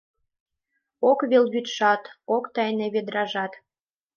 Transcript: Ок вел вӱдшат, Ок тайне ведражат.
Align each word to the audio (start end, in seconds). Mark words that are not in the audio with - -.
Ок 1.09 1.19
вел 1.29 1.45
вӱдшат, 1.53 2.03
Ок 2.35 2.45
тайне 2.53 2.87
ведражат. 2.93 3.53